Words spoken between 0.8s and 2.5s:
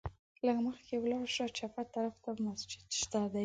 ولاړ شه، چپ طرف ته